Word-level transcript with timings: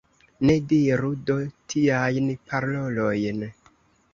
Ne 0.49 0.53
diru 0.69 1.11
do 1.29 1.35
tiajn 1.73 2.33
parolojn! 2.49 3.47